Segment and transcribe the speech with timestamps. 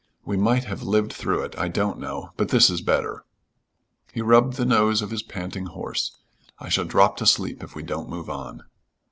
[0.25, 3.23] We might have lived through it I don't know, but this is better."
[4.11, 6.17] He rubbed the nose of his panting horse.
[6.57, 8.63] "I shall drop to sleep if we don't move on."